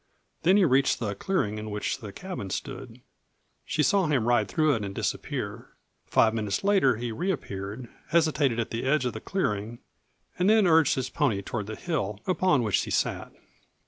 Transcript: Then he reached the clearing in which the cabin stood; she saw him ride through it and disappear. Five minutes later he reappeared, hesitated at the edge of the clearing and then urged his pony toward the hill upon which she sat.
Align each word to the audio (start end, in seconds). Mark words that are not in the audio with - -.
Then 0.41 0.57
he 0.57 0.65
reached 0.65 0.97
the 0.97 1.13
clearing 1.13 1.59
in 1.59 1.69
which 1.69 1.99
the 1.99 2.11
cabin 2.11 2.49
stood; 2.49 3.01
she 3.63 3.83
saw 3.83 4.07
him 4.07 4.27
ride 4.27 4.47
through 4.47 4.73
it 4.73 4.83
and 4.83 4.95
disappear. 4.95 5.73
Five 6.07 6.33
minutes 6.33 6.63
later 6.63 6.95
he 6.95 7.11
reappeared, 7.11 7.87
hesitated 8.07 8.59
at 8.59 8.71
the 8.71 8.83
edge 8.83 9.05
of 9.05 9.13
the 9.13 9.21
clearing 9.21 9.77
and 10.39 10.49
then 10.49 10.65
urged 10.65 10.95
his 10.95 11.11
pony 11.11 11.43
toward 11.43 11.67
the 11.67 11.75
hill 11.75 12.19
upon 12.25 12.63
which 12.63 12.79
she 12.79 12.89
sat. 12.89 13.31